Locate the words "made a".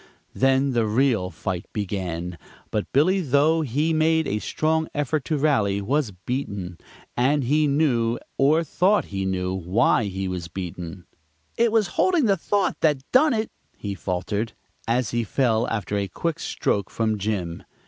3.93-4.39